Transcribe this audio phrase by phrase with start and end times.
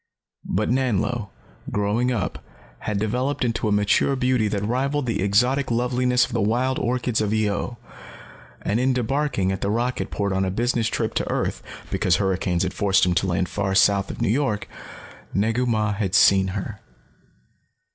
[0.49, 1.29] But Nanlo,
[1.69, 2.43] growing up,
[2.79, 7.21] had developed into a mature beauty that rivaled the exotic loveliness of the wild orchids
[7.21, 7.77] of Io.
[8.63, 11.61] And in debarking at the rocket port on a business trip to earth,
[11.91, 14.67] because hurricanes had forced him to land far south of New York,
[15.35, 16.79] Negu Mah had seen her.